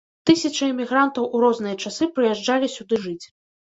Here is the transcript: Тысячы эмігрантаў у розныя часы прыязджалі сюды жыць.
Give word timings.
Тысячы 0.29 0.69
эмігрантаў 0.71 1.29
у 1.35 1.43
розныя 1.45 1.75
часы 1.87 2.03
прыязджалі 2.19 2.75
сюды 2.81 2.95
жыць. 3.09 3.21